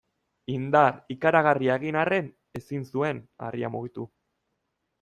[0.53, 2.31] Indar ikaragarria egin arren
[2.63, 4.09] ezin zuen harria mugitu.